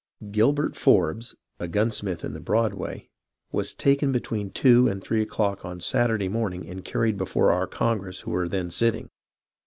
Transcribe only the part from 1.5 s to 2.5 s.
a gunsmith in the